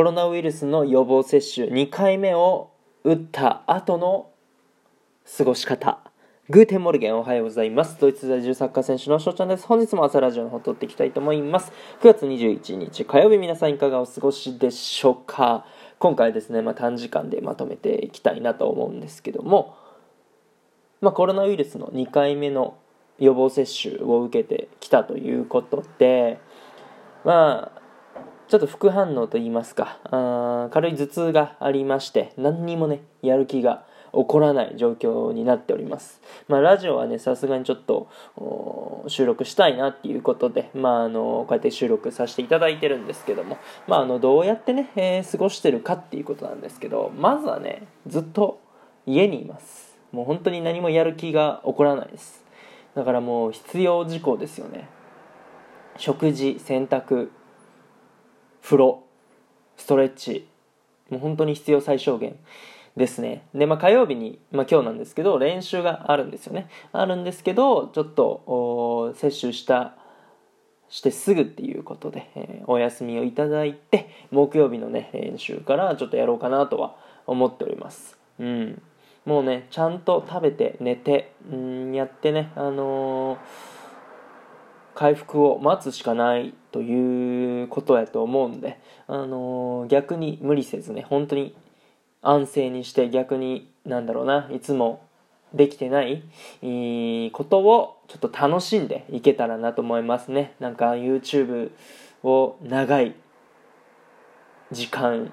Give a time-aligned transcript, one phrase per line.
[0.00, 2.70] コロナウイルスの予防接種2回目を
[3.04, 4.30] 打った後の
[5.36, 5.98] 過ごし方
[6.48, 8.00] Guten Morgen おはようございます。
[8.00, 9.66] ドイツ在住サッカー選手の翔ちゃんです。
[9.66, 11.70] 本日も朝ラジオの方撮っていきたいと思います。
[12.00, 15.66] 9月21日火曜日皆さんいかがお過ごしでしょうか。
[15.98, 19.76] 今回ですね、まあ、短時間でまとめていきたいなと思うんですけども、
[21.02, 22.78] まあ、コロナウイルスの2回目の
[23.18, 26.40] 予防接種を受けてきたということで
[27.22, 27.80] まあ
[28.50, 36.20] ちょっと副反応といいますかあ軽い頭痛がありまして何にもねやる気が起こらない状況になっております。
[36.48, 38.08] まあ、ラジオはね、さすがにちょっと
[39.06, 48.60] 収録したいなっていうことで、まあ、あのこうやって収録させていただいてるんですけども、まあ、あのどうやってね、えー、過ごしてるかっていうことなんですけど、まずはね、ずっと
[49.06, 49.96] 家にいます。
[50.10, 52.44] もう本当に何もやる気が起こらないです。
[52.96, 54.88] だからもう必要事項ですよね。
[55.96, 57.28] 食事、洗濯、
[58.70, 59.02] 風呂
[59.76, 60.46] ストレッチ
[61.08, 62.36] もう本当に必要最小限
[62.96, 63.42] ですね。
[63.52, 66.68] でまあ火曜日に、まあ、今日なんですけど練習があるんですよね。
[66.92, 69.96] あるんですけどちょっと接種した
[70.88, 76.94] してすぐっていうことで、えー、お休みをいただいて木曜日のね練習からちょっとやろうかなとは
[77.26, 78.16] 思っております。
[78.38, 78.80] うん。
[79.24, 83.79] もうねちゃんと食べて寝てうんやってねあのー
[85.00, 91.56] 回復を待つしかないということやと思うんで、あのー、逆に無理せずね本当に
[92.20, 95.02] 安静にして逆になんだろうないつも
[95.54, 96.22] できてない
[97.32, 100.54] ことをちょっと楽しんでいけたらなと思いますね。
[100.60, 101.70] なんか YouTube
[102.22, 103.14] を長い
[104.70, 105.32] 時間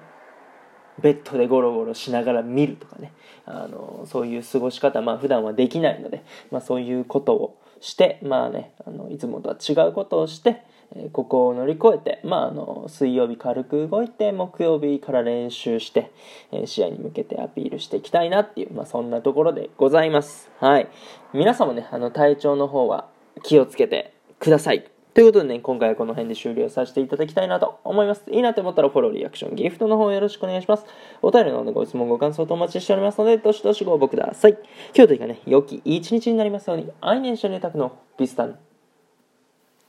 [1.00, 3.12] ベッドでゴロゴロしながら見るとかね
[3.46, 10.62] あのそういう過ごし方まあ普段はできないので、まあ、そういうことをしてまあねあのいつもとは違うことをして
[10.96, 16.10] えここを乗り越えて、まあ、あの水曜日軽く動いて木曜日から練習して、
[16.52, 20.50] え試合に向けてアピールしていきたいなっていう、まあ、そんなところでございます。
[20.60, 20.88] はい、
[21.34, 23.08] 皆さんもねあの体調の方は
[23.42, 24.97] 気をつけてください。
[25.14, 28.22] ということでね、今回はこの辺で終了させていただきたいなと思います。
[28.30, 30.84] いいなと思ったらフォロー、リアクション、ギフトの方よろしくお願いします。
[31.22, 34.52] お便りの方でご質問、ご感想とお待ちしておりますので、どしどしご応募ください。
[34.94, 38.58] 今日というかね、良き一日になりますように、愛年初にたくのビスタン。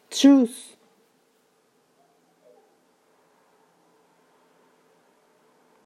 [0.10, 0.79] チュース